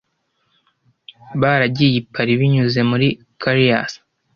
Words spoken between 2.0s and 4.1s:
Paris banyuze muri Calais.